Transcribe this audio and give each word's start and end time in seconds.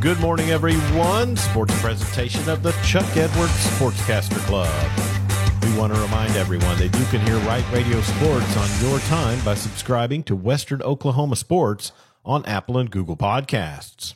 Good 0.00 0.20
morning, 0.20 0.50
everyone. 0.50 1.36
Sports 1.36 1.80
presentation 1.80 2.48
of 2.48 2.62
the 2.62 2.70
Chuck 2.84 3.16
Edwards 3.16 3.50
Sportscaster 3.50 4.38
Club. 4.46 4.70
We 5.64 5.76
want 5.76 5.92
to 5.92 6.00
remind 6.00 6.36
everyone 6.36 6.78
that 6.78 6.96
you 6.96 7.04
can 7.06 7.20
hear 7.26 7.36
Right 7.38 7.64
Radio 7.72 8.00
Sports 8.02 8.56
on 8.56 8.88
your 8.88 9.00
time 9.00 9.44
by 9.44 9.56
subscribing 9.56 10.22
to 10.22 10.36
Western 10.36 10.82
Oklahoma 10.82 11.34
Sports 11.34 11.90
on 12.24 12.46
Apple 12.46 12.78
and 12.78 12.92
Google 12.92 13.16
Podcasts. 13.16 14.14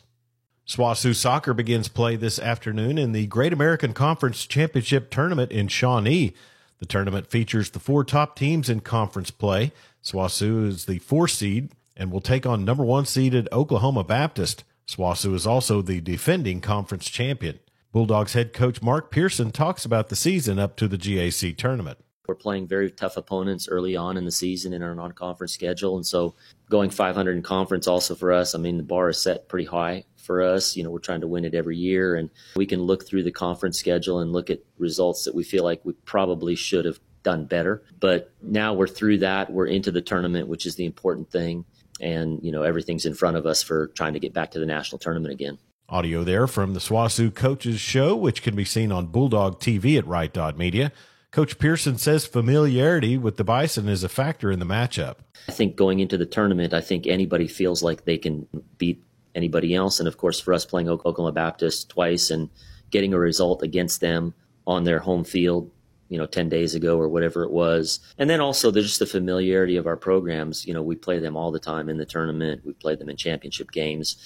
SWOSU 0.69 1.17
Soccer 1.17 1.53
begins 1.53 1.89
play 1.89 2.15
this 2.15 2.39
afternoon 2.39 2.97
in 2.97 3.11
the 3.11 3.27
Great 3.27 3.53
American 3.53 3.93
Conference 3.93 4.47
Championship 4.47 5.11
Tournament 5.11 5.51
in 5.51 5.67
Shawnee. 5.67 6.33
The 6.79 6.87
tournament 6.87 7.27
features 7.27 7.71
the 7.71 7.81
four 7.81 8.05
top 8.05 8.37
teams 8.37 8.71
in 8.71 8.83
conference 8.83 9.33
play. 9.33 9.73
SWOSU 10.05 10.65
is 10.65 10.85
the 10.85 11.01
four 11.01 11.27
seed 11.27 11.73
and 11.97 12.13
will 12.13 12.21
take 12.21 12.47
on 12.47 12.65
number 12.65 12.85
one 12.85 13.05
seeded 13.05 13.49
Oklahoma 13.51 14.05
Baptist. 14.05 14.63
SWOSU 14.87 15.35
is 15.35 15.47
also 15.47 15.83
the 15.83 16.01
defending 16.01 16.61
conference 16.61 17.09
champion. 17.09 17.59
Bulldogs 17.93 18.33
head 18.33 18.53
coach 18.53 18.81
Mark 18.81 19.11
Pearson 19.11 19.51
talks 19.51 19.85
about 19.85 20.09
the 20.09 20.17
season 20.17 20.59
up 20.59 20.77
to 20.77 20.89
the 20.89 20.99
GAC 20.99 21.57
tournament. 21.57 21.99
We're 22.27 22.35
playing 22.37 22.69
very 22.69 22.91
tough 22.91 23.17
opponents 23.17 23.69
early 23.69 23.97
on 23.97 24.17
in 24.17 24.25
the 24.25 24.31
season 24.31 24.73
in 24.73 24.83
our 24.83 24.95
non 24.95 25.13
conference 25.13 25.53
schedule. 25.53 25.97
And 25.97 26.07
so 26.07 26.35
going 26.71 26.89
500 26.89 27.37
in 27.37 27.43
conference 27.43 27.87
also 27.87 28.15
for 28.15 28.33
us, 28.33 28.55
I 28.55 28.59
mean, 28.59 28.77
the 28.77 28.83
bar 28.83 29.11
is 29.11 29.21
set 29.21 29.49
pretty 29.49 29.67
high 29.67 30.05
for 30.17 30.41
us. 30.41 30.77
You 30.77 30.85
know, 30.85 30.91
we're 30.91 31.01
trying 31.01 31.21
to 31.21 31.27
win 31.27 31.45
it 31.45 31.55
every 31.55 31.77
year. 31.77 32.15
And 32.15 32.31
we 32.57 32.65
can 32.65 32.81
look 32.81 33.07
through 33.07 33.25
the 33.25 33.33
conference 33.33 33.79
schedule 33.79 34.21
and 34.21 34.33
look 34.33 34.51
at 34.51 34.61
results 34.79 35.25
that 35.25 35.35
we 35.35 35.43
feel 35.43 35.65
like 35.65 35.85
we 35.85 35.93
probably 36.05 36.55
should 36.55 36.85
have 36.85 37.01
done 37.25 37.45
better. 37.45 37.83
But 38.01 38.33
now 38.41 38.73
we're 38.73 38.87
through 38.87 39.19
that. 39.19 39.53
We're 39.53 39.67
into 39.67 39.91
the 39.91 40.01
tournament, 40.01 40.49
which 40.49 40.65
is 40.65 40.77
the 40.77 40.87
important 40.87 41.31
thing 41.31 41.65
and 42.03 42.43
you 42.43 42.53
know 42.53 42.63
everything's 42.63 43.07
in 43.07 43.15
front 43.15 43.37
of 43.37 43.47
us 43.47 43.63
for 43.63 43.87
trying 43.89 44.13
to 44.13 44.21
get 44.21 44.35
back 44.35 44.51
to 44.51 44.59
the 44.59 44.67
national 44.67 44.99
tournament 44.99 45.33
again. 45.33 45.59
Audio 45.89 46.25
there 46.25 46.47
from 46.47 46.75
the 46.75 46.81
SWOSU 46.81 47.35
Coaches 47.35 47.81
Show, 47.81 48.17
which 48.17 48.43
can 48.43 48.57
be 48.57 48.65
seen 48.65 48.91
on 48.93 49.07
Bulldog 49.07 49.61
TV 49.61 49.99
at 49.99 50.07
Right 50.07 50.33
Dot 50.33 50.57
Media. 50.59 50.93
Coach 51.31 51.59
Pearson 51.59 51.97
says 51.97 52.27
familiarity 52.27 53.17
with 53.17 53.39
the 53.39 53.45
Bison 53.45 53.89
is 53.89 54.05
a 54.05 54.09
factor 54.09 54.51
in 54.51 54.59
the 54.59 54.67
matchup. 54.67 55.17
I 55.49 55.53
think 55.53 55.77
going 55.77 56.01
into 56.01 56.19
the 56.19 56.27
tournament, 56.27 56.75
I 56.75 56.83
think 56.83 57.07
anybody 57.07 57.47
feels 57.47 57.83
like 57.83 58.05
they 58.05 58.19
can 58.19 58.47
beat 58.77 59.03
anybody 59.35 59.75
else. 59.75 59.99
And 59.99 60.07
of 60.07 60.19
course, 60.19 60.41
for 60.41 60.53
us 60.53 60.67
playing 60.67 60.91
Oklahoma 60.91 61.33
Baptist 61.33 61.89
twice 61.89 62.31
and 62.31 62.51
getting 62.91 63.15
a 63.15 63.19
result 63.19 63.63
against 63.63 64.01
them 64.01 64.35
on 64.67 64.85
their 64.85 64.99
home 64.99 65.25
field 65.25 65.71
you 66.13 66.19
know 66.19 66.27
10 66.27 66.51
days 66.51 66.75
ago 66.75 66.99
or 66.99 67.09
whatever 67.09 67.43
it 67.43 67.51
was. 67.51 67.99
And 68.19 68.29
then 68.29 68.41
also 68.41 68.71
there's 68.71 68.89
just 68.89 68.99
the 68.99 69.07
familiarity 69.07 69.79
of 69.79 69.87
our 69.87 69.97
programs. 69.97 70.67
You 70.67 70.75
know 70.75 70.83
we 70.83 70.95
play 70.95 71.19
them 71.19 71.37
all 71.37 71.51
the 71.51 71.59
time 71.59 71.89
in 71.89 71.97
the 71.97 72.05
tournament. 72.05 72.67
We 72.67 72.75
play 72.75 72.97
them 72.97 73.09
in 73.09 73.17
championship 73.17 73.73
games. 73.73 74.17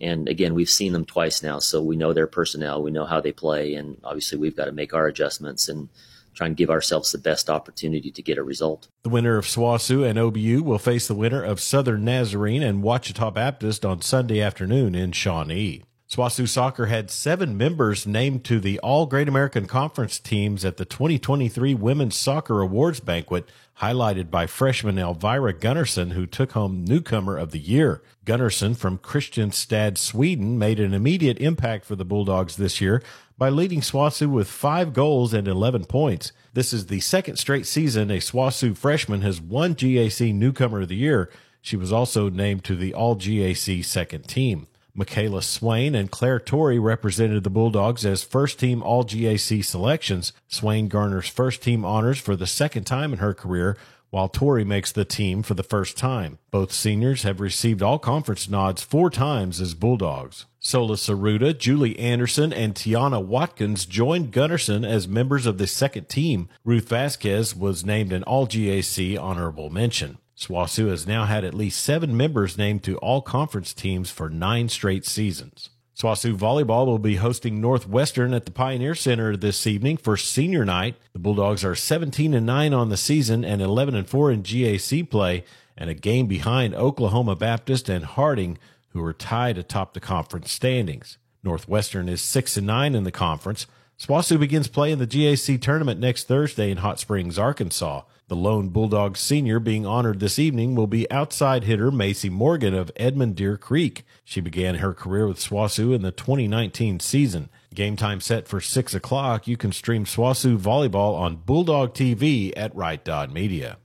And 0.00 0.26
again 0.26 0.54
we've 0.54 0.70
seen 0.70 0.94
them 0.94 1.04
twice 1.04 1.42
now 1.42 1.58
so 1.58 1.82
we 1.82 1.96
know 1.96 2.14
their 2.14 2.26
personnel. 2.26 2.82
We 2.82 2.90
know 2.90 3.04
how 3.04 3.20
they 3.20 3.32
play 3.32 3.74
and 3.74 4.00
obviously 4.02 4.38
we've 4.38 4.56
got 4.56 4.64
to 4.64 4.72
make 4.72 4.94
our 4.94 5.06
adjustments 5.06 5.68
and 5.68 5.90
try 6.32 6.46
and 6.46 6.56
give 6.56 6.70
ourselves 6.70 7.12
the 7.12 7.18
best 7.18 7.50
opportunity 7.50 8.10
to 8.10 8.22
get 8.22 8.38
a 8.38 8.42
result. 8.42 8.88
The 9.02 9.10
winner 9.10 9.36
of 9.36 9.44
SWOSU 9.44 10.08
and 10.08 10.18
OBU 10.18 10.62
will 10.62 10.78
face 10.78 11.06
the 11.06 11.14
winner 11.14 11.42
of 11.42 11.60
Southern 11.60 12.04
Nazarene 12.04 12.62
and 12.62 12.82
Ouachita 12.82 13.30
Baptist 13.30 13.84
on 13.84 14.00
Sunday 14.00 14.40
afternoon 14.40 14.94
in 14.94 15.12
Shawnee. 15.12 15.84
SWOSU 16.14 16.48
Soccer 16.48 16.86
had 16.86 17.10
seven 17.10 17.56
members 17.56 18.06
named 18.06 18.44
to 18.44 18.60
the 18.60 18.78
All 18.78 19.04
Great 19.06 19.26
American 19.26 19.66
Conference 19.66 20.20
teams 20.20 20.64
at 20.64 20.76
the 20.76 20.84
2023 20.84 21.74
Women's 21.74 22.14
Soccer 22.14 22.60
Awards 22.60 23.00
Banquet, 23.00 23.48
highlighted 23.80 24.30
by 24.30 24.46
freshman 24.46 24.96
Elvira 24.96 25.52
Gunnarsson, 25.52 26.12
who 26.12 26.24
took 26.24 26.52
home 26.52 26.84
Newcomer 26.84 27.36
of 27.36 27.50
the 27.50 27.58
Year. 27.58 28.00
Gunnarsson 28.24 28.76
from 28.76 28.98
Kristianstad, 28.98 29.98
Sweden, 29.98 30.56
made 30.56 30.78
an 30.78 30.94
immediate 30.94 31.38
impact 31.38 31.84
for 31.84 31.96
the 31.96 32.04
Bulldogs 32.04 32.54
this 32.54 32.80
year 32.80 33.02
by 33.36 33.48
leading 33.48 33.80
SWOSU 33.80 34.30
with 34.30 34.46
five 34.46 34.92
goals 34.92 35.34
and 35.34 35.48
11 35.48 35.86
points. 35.86 36.30
This 36.52 36.72
is 36.72 36.86
the 36.86 37.00
second 37.00 37.38
straight 37.38 37.66
season 37.66 38.12
a 38.12 38.18
SWOSU 38.18 38.76
freshman 38.76 39.22
has 39.22 39.40
won 39.40 39.74
GAC 39.74 40.32
Newcomer 40.32 40.82
of 40.82 40.88
the 40.90 40.94
Year. 40.94 41.28
She 41.60 41.76
was 41.76 41.92
also 41.92 42.28
named 42.28 42.62
to 42.66 42.76
the 42.76 42.94
All 42.94 43.16
GAC 43.16 43.84
second 43.84 44.28
team. 44.28 44.68
Michaela 44.96 45.42
Swain 45.42 45.96
and 45.96 46.08
Claire 46.08 46.38
Torrey 46.38 46.78
represented 46.78 47.42
the 47.42 47.50
Bulldogs 47.50 48.06
as 48.06 48.22
first 48.22 48.60
team 48.60 48.80
All 48.80 49.04
GAC 49.04 49.64
selections. 49.64 50.32
Swain 50.46 50.86
garners 50.86 51.28
first 51.28 51.62
team 51.62 51.84
honors 51.84 52.18
for 52.20 52.36
the 52.36 52.46
second 52.46 52.84
time 52.84 53.12
in 53.12 53.18
her 53.18 53.34
career, 53.34 53.76
while 54.10 54.28
Torrey 54.28 54.64
makes 54.64 54.92
the 54.92 55.04
team 55.04 55.42
for 55.42 55.54
the 55.54 55.64
first 55.64 55.96
time. 55.96 56.38
Both 56.52 56.70
seniors 56.70 57.24
have 57.24 57.40
received 57.40 57.82
all 57.82 57.98
conference 57.98 58.48
nods 58.48 58.80
four 58.84 59.10
times 59.10 59.60
as 59.60 59.74
Bulldogs. 59.74 60.46
Sola 60.60 60.94
Saruda, 60.94 61.58
Julie 61.58 61.98
Anderson, 61.98 62.52
and 62.52 62.76
Tiana 62.76 63.20
Watkins 63.20 63.86
joined 63.86 64.32
Gunnarsson 64.32 64.86
as 64.86 65.08
members 65.08 65.44
of 65.44 65.58
the 65.58 65.66
second 65.66 66.08
team. 66.08 66.48
Ruth 66.64 66.88
Vasquez 66.88 67.56
was 67.56 67.84
named 67.84 68.12
an 68.12 68.22
All 68.22 68.46
GAC 68.46 69.20
honorable 69.20 69.70
mention. 69.70 70.18
SWOSU 70.44 70.90
has 70.90 71.06
now 71.06 71.24
had 71.24 71.42
at 71.42 71.54
least 71.54 71.82
seven 71.82 72.16
members 72.16 72.58
named 72.58 72.82
to 72.84 72.98
all 72.98 73.22
conference 73.22 73.72
teams 73.72 74.10
for 74.10 74.28
nine 74.28 74.68
straight 74.68 75.06
seasons. 75.06 75.70
SWOSU 75.96 76.36
Volleyball 76.36 76.86
will 76.86 76.98
be 76.98 77.16
hosting 77.16 77.60
Northwestern 77.60 78.34
at 78.34 78.44
the 78.44 78.50
Pioneer 78.50 78.94
Center 78.94 79.36
this 79.36 79.66
evening 79.66 79.96
for 79.96 80.16
senior 80.16 80.64
night. 80.64 80.96
The 81.12 81.18
Bulldogs 81.18 81.64
are 81.64 81.74
17 81.74 82.34
and 82.34 82.44
9 82.44 82.74
on 82.74 82.88
the 82.90 82.96
season 82.96 83.44
and 83.44 83.62
11 83.62 83.94
and 83.94 84.06
4 84.06 84.32
in 84.32 84.42
GAC 84.42 85.08
play 85.08 85.44
and 85.78 85.88
a 85.88 85.94
game 85.94 86.26
behind 86.26 86.74
Oklahoma 86.74 87.36
Baptist 87.36 87.88
and 87.88 88.04
Harding 88.04 88.58
who 88.88 89.02
are 89.02 89.12
tied 89.12 89.56
atop 89.56 89.94
the 89.94 90.00
conference 90.00 90.50
standings. 90.52 91.16
Northwestern 91.42 92.08
is 92.08 92.20
6 92.20 92.56
and 92.58 92.66
9 92.66 92.94
in 92.94 93.04
the 93.04 93.12
conference. 93.12 93.66
SWOSU 93.98 94.40
begins 94.40 94.66
play 94.66 94.90
in 94.90 94.98
the 94.98 95.06
GAC 95.06 95.60
tournament 95.60 96.00
next 96.00 96.26
Thursday 96.26 96.70
in 96.70 96.78
Hot 96.78 96.98
Springs, 96.98 97.38
Arkansas. 97.38 98.02
The 98.26 98.34
lone 98.34 98.70
Bulldog 98.70 99.16
senior 99.16 99.60
being 99.60 99.86
honored 99.86 100.18
this 100.18 100.38
evening 100.38 100.74
will 100.74 100.88
be 100.88 101.08
outside 101.12 101.64
hitter 101.64 101.92
Macy 101.92 102.28
Morgan 102.28 102.74
of 102.74 102.90
Edmond 102.96 103.36
Deer 103.36 103.56
Creek. 103.56 104.04
She 104.24 104.40
began 104.40 104.76
her 104.76 104.94
career 104.94 105.28
with 105.28 105.38
SWOSU 105.38 105.94
in 105.94 106.02
the 106.02 106.10
2019 106.10 106.98
season. 106.98 107.50
Game 107.72 107.94
time 107.96 108.20
set 108.20 108.48
for 108.48 108.60
6 108.60 108.94
o'clock. 108.94 109.46
You 109.46 109.56
can 109.56 109.70
stream 109.70 110.04
SWOSU 110.04 110.58
volleyball 110.58 111.16
on 111.16 111.36
Bulldog 111.36 111.94
TV 111.94 112.52
at 112.56 112.74
Right 112.74 113.04
Media. 113.32 113.76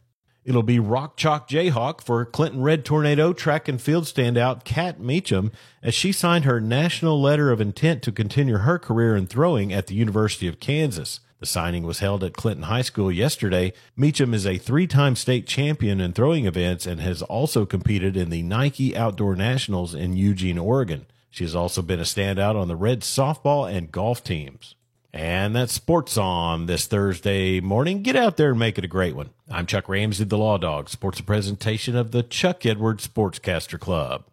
It'll 0.50 0.64
be 0.64 0.80
Rock 0.80 1.16
Chalk 1.16 1.48
Jayhawk 1.48 2.02
for 2.02 2.26
Clinton 2.26 2.64
Red 2.64 2.84
Tornado 2.84 3.34
track 3.34 3.68
and 3.68 3.80
field 3.80 4.06
standout 4.06 4.64
Kat 4.64 5.00
Meacham 5.00 5.52
as 5.84 5.94
she 5.94 6.12
signed 6.12 6.44
her 6.44 6.60
national 6.60 7.22
letter 7.22 7.52
of 7.52 7.62
intent 7.62 8.02
to 8.02 8.12
continue 8.12 8.58
her 8.58 8.80
career 8.80 9.16
in 9.16 9.28
throwing 9.28 9.72
at 9.72 9.86
the 9.86 9.94
University 9.94 10.48
of 10.48 10.60
Kansas. 10.60 11.20
The 11.40 11.46
signing 11.46 11.84
was 11.84 12.00
held 12.00 12.24
at 12.24 12.34
Clinton 12.34 12.64
High 12.64 12.82
School 12.82 13.12
yesterday. 13.12 13.74
Meacham 13.96 14.34
is 14.34 14.48
a 14.48 14.58
three 14.58 14.88
time 14.88 15.16
state 15.16 15.46
champion 15.46 16.02
in 16.02 16.14
throwing 16.14 16.48
events 16.48 16.88
and 16.88 17.00
has 17.00 17.22
also 17.22 17.68
competed 17.68 18.18
in 18.18 18.32
the 18.32 18.42
Nike 18.42 18.98
Outdoor 18.98 19.36
Nationals 19.36 19.94
in 19.94 20.18
Eugene, 20.18 20.58
Oregon. 20.58 21.06
She 21.30 21.44
has 21.44 21.54
also 21.54 21.84
been 21.84 22.00
a 22.00 22.04
standout 22.04 22.60
on 22.60 22.68
the 22.68 22.76
Red 22.76 23.02
softball 23.02 23.72
and 23.72 23.92
golf 23.92 24.24
teams. 24.24 24.74
And 25.12 25.56
that's 25.56 25.74
sports 25.74 26.18
on 26.18 26.68
this 26.68 26.86
Thursday 26.86 27.60
morning. 27.60 28.04
Get 28.04 28.16
out 28.16 28.38
there 28.38 28.52
and 28.52 28.60
make 28.60 28.78
it 28.78 28.86
a 28.86 28.88
great 28.88 29.16
one. 29.16 29.32
I'm 29.50 29.66
Chuck 29.66 29.90
Ramsey, 29.90 30.24
the 30.24 30.38
Law 30.38 30.58
Dog, 30.60 30.88
sports 30.88 31.20
presentation 31.22 31.96
of 31.96 32.12
the 32.12 32.22
Chuck 32.22 32.64
Edwards 32.66 33.08
Sportscaster 33.08 33.80
Club. 33.80 34.26